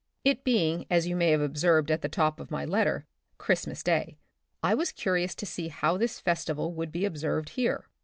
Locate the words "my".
2.49-2.65